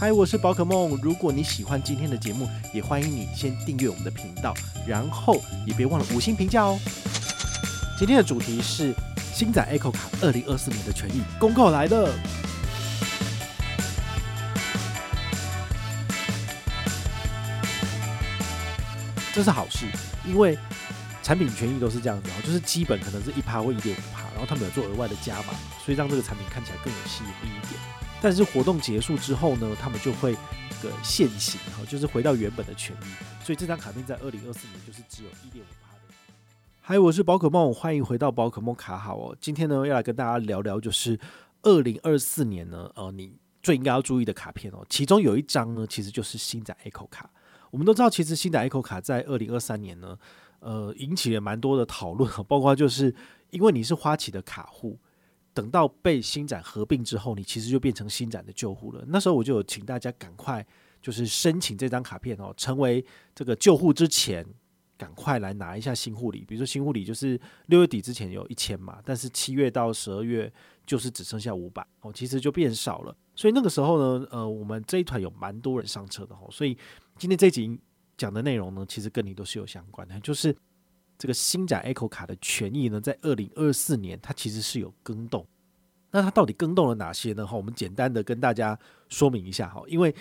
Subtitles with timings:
[0.00, 0.96] 嗨，我是宝可梦。
[1.02, 4.54] 如果你喜欢今天的节目，也欢迎你先订阅我们的频道，
[4.86, 6.78] 然后也别忘了五星评价哦。
[7.98, 8.94] 今天的主题是
[9.34, 12.14] 星仔 Echo 卡二零二四年的权益公告来了，
[19.34, 19.84] 这是好事，
[20.24, 20.56] 因为
[21.24, 25.54] 产品权益都是这样子哦，就是基本可能是一趴或一点五趴，然后他们有做额外的加码，
[25.84, 27.67] 所以让这个产品看起来更有吸引力。
[28.20, 30.36] 但是活动结束之后呢，他们就会
[30.82, 33.44] 这个现形哈，就是回到原本的权益。
[33.44, 36.00] 所以这张卡片在二零二四年就是只有一点五趴的。
[36.80, 39.36] 嗨，我是宝可梦，欢迎回到宝可梦卡好哦。
[39.40, 41.16] 今天呢要来跟大家聊聊，就是
[41.62, 44.84] 二零二四年呢，呃，你最应该要注意的卡片哦。
[44.88, 47.30] 其中有一张呢，其实就是星展 Echo 卡。
[47.70, 50.18] 我们都知道，其实星展 Echo 卡在二零二三年呢，
[50.58, 53.14] 呃，引起了蛮多的讨论， 包括就是
[53.50, 54.98] 因为你是花旗的卡户。
[55.58, 59.04] 等到被新展合并之后，你其实就变成新展的旧户了。
[59.08, 60.64] 那时候我就有请大家赶快
[61.02, 64.46] 就是申请这张卡片哦，成为这个旧户之前，
[64.96, 66.44] 赶快来拿一下新护理。
[66.46, 70.48] 比如说新护理就是六月底之前有一千嘛，但是七月到十二月
[70.86, 73.12] 就是只剩下五百哦，其实就变少了。
[73.34, 76.46] 所以那个时候呢，呃，我们这一团有蛮多人上车的哦。
[76.52, 76.78] 所以
[77.16, 77.76] 今天这集
[78.16, 80.54] 讲的内容呢，其实跟你都是有相关的，就是。
[81.18, 85.44] 这个星展 Echo 卡的权益呢，在二零二四年它其实是有更动，
[86.12, 87.44] 那它到底更动了哪些呢？
[87.44, 90.14] 哈，我们简单的跟大家说明一下哈，因为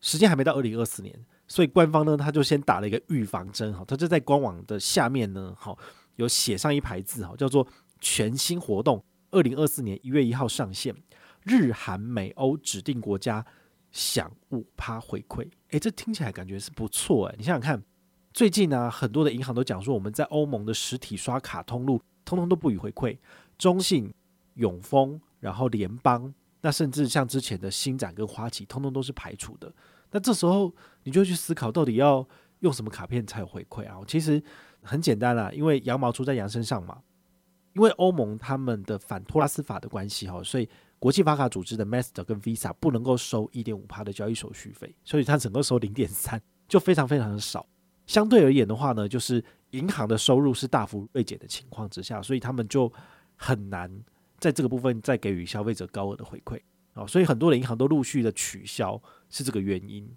[0.00, 5.74] 时间还没到二零二四年，所以官方呢他就先打了一个预防针哈，他就在官网的下面呢，哈，
[6.16, 7.66] 有写上一排字哈，叫做
[7.98, 10.94] 全新活动，二零二四年一月一号上线，
[11.44, 13.42] 日韩美欧指定国家
[13.90, 17.82] 享五趴回馈，诶，这听起来感觉是不错诶，你想想看。
[18.32, 23.18] 最近呢、很多的银行都讲说，我们在欧盟的实体刷卡通路，通通都不予回馈。
[23.58, 24.12] 中信、
[24.54, 29.72] 永丰，然后联邦，那甚至像之前的星展跟花旗，通通都是排除的。
[30.12, 30.72] 那这时候
[31.02, 32.26] 你就去思考，到底要
[32.60, 33.98] 用什么卡片才有回馈啊？
[34.06, 34.42] 其实
[34.82, 37.00] 很简单啦，因为羊毛出在羊身上嘛。
[37.72, 40.68] 因为欧盟他们的反托拉斯法的关系哈，所以
[40.98, 47.64] 国际发卡组织的 Master 跟 Visa 不能够收一点五趴的交易手续费，所以它整个收零点三，就非常非常的少。
[48.10, 52.92] 相对而言的话呢，就是银行的收入是大幅锐减的情况之下，所以他们就
[53.36, 53.88] 很难
[54.40, 56.60] 在这个部分再给予消费者高额的回馈
[56.92, 60.12] 啊，所以很多的银行都陆续的取消，是这个原因。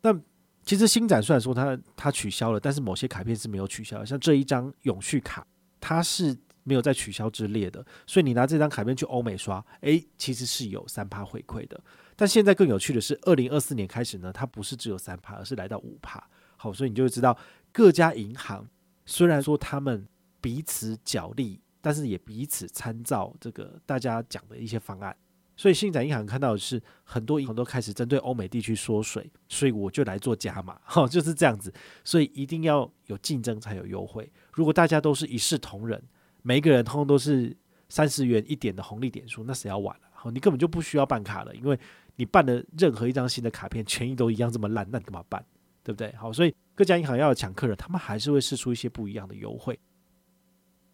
[0.00, 0.20] 但
[0.64, 5.46] 其实新展虽然说它它取消了，但是某些卡片是没有取消的，像这一张永续卡，
[5.78, 11.80] 它是没有在取消之列的，所以你拿这张卡片去欧美刷，诶，其实是有三趴回馈的。
[12.16, 16.20] 但现在更有趣的是，二零二四年开始呢，它不是只有三趴，而是来到五趴。
[16.64, 17.36] 好，所以你就会知道
[17.72, 18.66] 各家银行
[19.04, 20.08] 虽然说他们
[20.40, 25.14] 彼此角力，但是也彼此参照这个大家讲的一些方案。
[25.58, 31.70] 所以信展银行看到的是很多银行都开始针对欧美地区缩水，所以我就来做加码，哈，就是这样子。
[32.02, 34.32] 所以一定要有竞争才有优惠。
[34.54, 36.02] 如果大家都是一视同仁，
[36.40, 37.54] 每一个人通通都是
[37.90, 40.08] 三十元一点的红利点数，那谁要玩了？
[40.14, 41.78] 好，你根本就不需要办卡了，因为
[42.16, 45.44] 你办的任何一张新的卡片权益都一样这么烂，那你干嘛办？
[45.84, 46.10] 对不对？
[46.14, 49.78] 好，所以各家银行要抢客人，他们还是会试出一些不一样的优惠。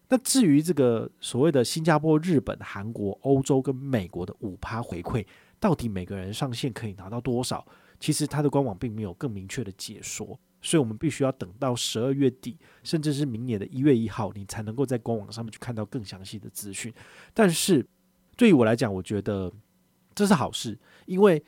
[0.09, 5.25] 那至于这个所谓的新加坡、日本、韩国、欧洲跟美国的五趴回馈，
[5.61, 7.65] 到底每个人上限可以拿到多少？
[8.01, 16.93] 其实它的官网并没有更明确的解说，所以我们必须要等到十二月底，甚至是明年的一月一号，你才能够在官网上面去看到更详细的资讯。
[17.33, 17.87] 但是
[18.37, 19.53] 对于我来讲，我觉得
[20.17, 20.77] 这是好事，
[21.07, 21.41] 因为。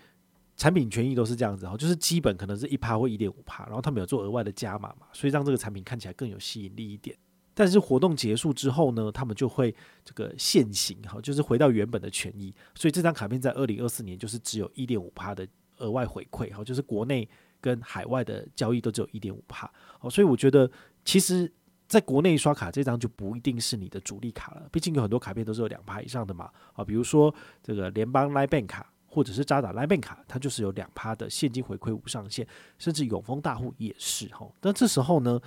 [0.63, 7.17] 产品权益都是这样子哈，就是基本可能是一趴或一点五趴，然后他们有做额外的加码嘛，所以让这个产品看起来更有吸引力一点。
[7.53, 9.75] 但是活动结束之后呢，他们就会
[10.05, 12.55] 这个现行哈，就是回到原本的权益。
[12.77, 15.45] 所以这张卡片在二零二四年就是只有一点五趴的
[15.79, 17.29] 额外回馈哈，就是国内
[17.61, 19.69] 跟海外的交易都只有一点五趴。
[19.99, 20.71] 哦，所以我觉得
[21.05, 21.53] 其实
[21.89, 26.49] 在国内刷卡这张就不一定是你的主力卡了，毕竟有很多卡片都是有两趴以上的嘛。
[26.75, 27.35] 啊，比如说
[27.65, 28.92] 这个联邦 l i e Bank 卡。
[29.13, 32.47] 或者是渣打来梅卡，它就是有两趴的现金回馈无上限，
[32.79, 34.51] 甚至永丰大户也是哈。
[34.63, 35.39] 那这时候呢，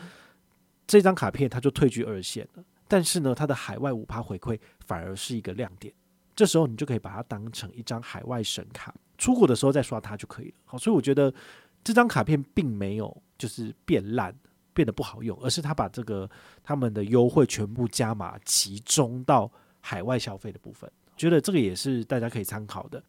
[0.86, 2.64] 这张卡片它就退居二线了。
[2.88, 5.92] 但是呢，它的海外五趴回馈反而是一个亮点。
[6.36, 10.54] 这时候你就可以把它当成一张海外神卡，出国的时候再刷它就可以了。
[10.66, 11.34] 好，所以我觉得
[11.84, 14.32] 这张卡片并没有就是变烂、
[14.76, 16.30] 变得不好用，而是它把这个
[16.64, 19.52] 他们的优惠全部加码集中到
[19.82, 20.88] 海外消费的部分。
[21.18, 23.02] 觉得这个也是大家可以参考的。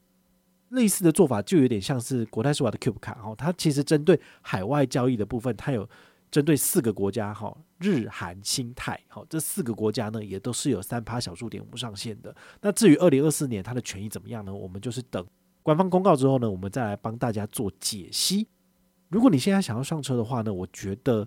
[0.76, 5.88] 类似的做法就有点像是国泰世华的 Cube 卡哈，它其实针对海外交易的部分，它有
[6.31, 12.32] 针对四个国家哈，日韩新泰哈，这四个国家呢也都是有三趴小数点无上限的。
[12.61, 14.55] 那至于二零二四年它的权益怎么样呢？
[14.55, 15.26] 我们就是等
[15.62, 18.46] 官方公告之后呢，我们再来帮大家做解析。
[19.08, 21.26] 如果你现在想要上车的话呢，我觉得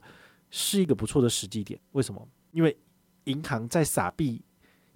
[0.51, 1.80] 是一个不错的时机点。
[1.94, 2.28] 为什么？
[2.51, 2.78] 因为
[3.24, 4.42] 银行在撒币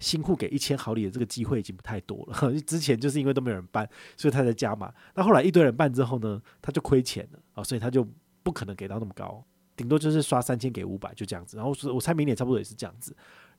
[0.04, 2.52] 新户给一千毫里的这个机会已经不太多了。
[2.62, 4.92] 之前就是因为都没有人办，所以他在加码。
[5.14, 8.06] 那后来一堆人办之后呢，他就亏钱了啊，所以他就
[8.42, 9.42] 不可能给到那么高，
[9.74, 11.56] 顶多就是刷三千给五百就这样子。
[11.56, 13.16] 然后是我猜明年差不多也是这样子。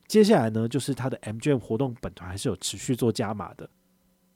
[0.07, 3.67] 接下来呢，就是他的 MGM 活动本团还是有持续做加码的。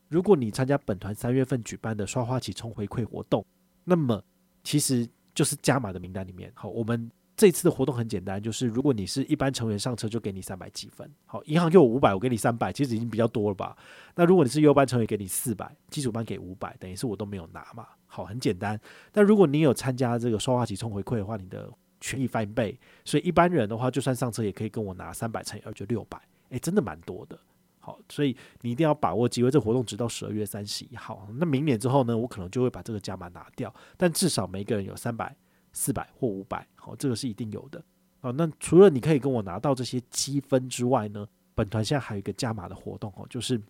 [0.07, 3.45] 如果你参加本团三月份举办的刷花旗充回馈活动，
[3.83, 4.19] 那么
[4.63, 6.51] 其实就是加码的名单里面。
[6.55, 11.09] 好，我们这次的活动很简单，就是如果你是一般成员上车，就给你三百积分。
[11.25, 13.77] 好，银行给我五百，我给你三百，其实已经比较多了吧？
[14.13, 17.87] 那如果你是优班成员，给你四百，基础班给五百，等于是我都没有拿嘛。
[18.07, 18.77] 好，很简单。
[19.13, 21.71] 但如果你有参加这个刷花旗充回馈的话，你的
[22.01, 22.77] 权益翻倍。
[23.05, 27.39] 所以一般人的话，就算上车也可以跟我拿三百乘以二就六百，诶，真的蛮多的。
[27.79, 29.49] 好，所以你一定要把握机会。
[29.49, 31.25] 这活动直到十二月三十一号。
[31.37, 33.73] 那明年之后呢，我可能就会把这个加码拿掉。
[33.95, 35.33] 但至少每个人有三百、
[35.73, 36.67] 四百或五百。
[36.75, 37.83] 好，这个是一定有的。
[38.21, 43.61] 好，那除了你可以跟我拿到这些积分之外呢，本团现在还有一个加码的活动哦，就是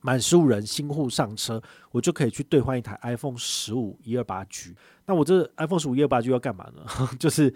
[0.00, 4.74] 满十五人新户上车，我就可以去兑换一台 iPhone 十五一二八 G。
[5.06, 6.84] 那我这 iPhone 十五一二八 G 要干嘛呢？
[7.18, 7.54] 就是。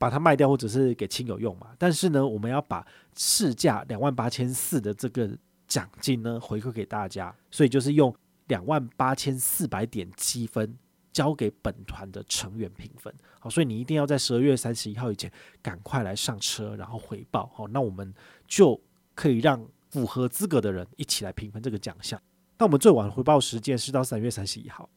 [0.00, 1.70] 把它卖掉，或者是给亲友用嘛。
[1.76, 2.86] 但是呢，我们要把
[3.16, 5.28] 市价两万八千四的这个
[5.66, 8.14] 奖金呢回馈给大家，所以就是用
[8.46, 10.72] 两万八千四百点积分
[11.18, 13.12] 交给本团的成员评分。
[13.40, 15.28] 好，所以你一定要在十二月三十一号以前
[15.60, 17.50] 赶快来上车，然后回报。
[17.52, 18.14] 好，那我们
[18.46, 18.80] 就
[19.16, 22.22] 可以让符合资格的人一起来评分这个奖项。
[22.56, 24.88] 那我们最晚回报时间是到三月三十一号，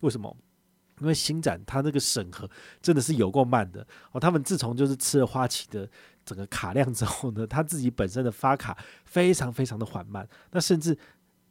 [0.00, 0.34] 为什么？
[1.02, 2.50] 因为星展它那个审核
[2.80, 5.86] 真的是有够慢的哦，他们自从就是吃了花旗的
[6.24, 10.96] 整个卡量之后呢， 他自己本身的发卡非常非常的缓慢，那甚至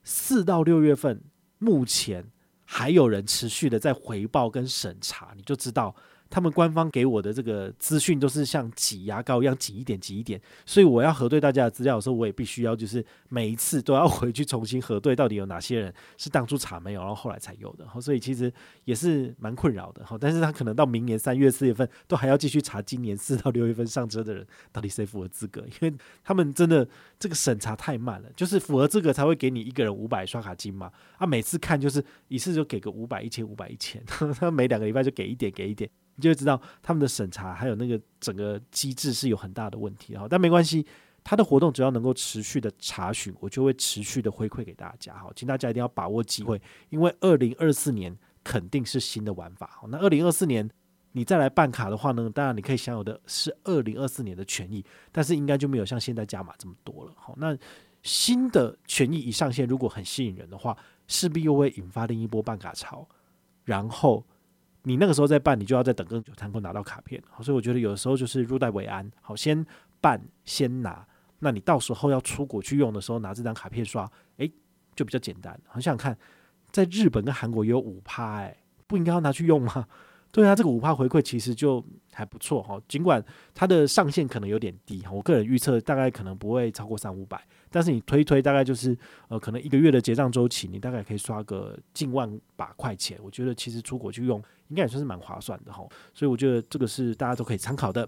[0.04, 1.22] 四到六月份，
[1.60, 2.26] 目前
[2.70, 5.96] 还有人持续的在回报跟审查，你就知道。
[6.30, 17.86] 他们官方给我的这个资讯都是像挤牙膏一样挤一点挤一点，所以我要核对大家的资料的时候，我也必须要就是每一次都要回去重新核对，到底有哪些人是当初查没有，然后后来才有的。
[18.02, 18.52] 所以其实
[18.86, 20.06] 也是蛮困扰的。
[20.20, 26.88] 但是他可能到明年三月、四月份都还要继续查今年四到六月份上车的人到底谁符合资格，因为他们真的
[27.20, 30.92] 这个审查太慢了，就是符合资格才会给你一个人五百刷卡金嘛。
[31.18, 35.90] 啊，每次看就是一次就给个五百、一千、五百、一千，他每两个礼拜就给一点，给一点。
[36.18, 40.84] 你就会知道他们的审查还有那个整个机制是有很大的问题哈，但没关系，
[41.24, 46.60] 他的活动只要能够持续的查询，我就会持续的回馈给大家哈，请大家一定要把握机会，
[46.90, 49.80] 因为二零二四年肯定是新的玩法。
[49.90, 50.68] 那二零二四年
[51.12, 57.14] 你再来办卡的话呢，当然你可以享有的是二零二四年的权益，但是应该就没有像现在加码这么多了。
[57.16, 57.56] 好，那
[58.02, 60.76] 新的权益一上线，如果很吸引人的话，
[61.08, 63.08] 势必又会引发另一波办卡潮，
[63.64, 64.26] 然后。
[64.88, 67.22] 你那个时候再办，你就要再等更久才能够拿到卡片。
[67.30, 69.12] 好，所以我觉得有的时候就是入袋为安。
[69.22, 69.66] 好，先
[70.00, 71.06] 办先拿，
[71.40, 74.50] 那你到时候要出国去用的时候，拿这张卡片刷，诶，
[74.96, 75.60] 就比较简单。
[75.68, 76.18] 很，想看，
[76.72, 78.58] 在日本跟韩国也有五趴，诶，
[78.88, 79.86] 不应该要拿去用吗？
[80.38, 82.80] 对啊，这个五趴回馈其实就还不错哈。
[82.88, 83.20] 尽管
[83.56, 87.44] 它的上限可能有点低，我个人预测大概可能不会超过三五百。
[87.72, 88.96] 但是你推推大概就是
[89.30, 93.18] 呃，可能一个月的结账周期，你大概可以刷个近万把块钱。
[93.24, 95.84] 我觉得其实出国去用应该也算是蛮划算的哈。
[96.14, 98.08] 所以我觉得这个是大家都可以参考的。